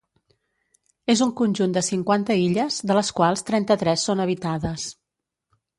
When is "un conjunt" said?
1.25-1.75